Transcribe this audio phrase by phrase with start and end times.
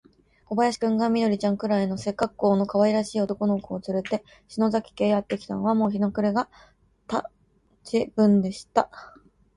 [0.45, 6.49] 小林君が、緑ちゃんくらいの背かっこうのかわいらしい男の子をつれて、篠崎家へやってきたのは、もう日の暮れが
[7.05, 7.29] た
[7.83, 8.89] 時分でした。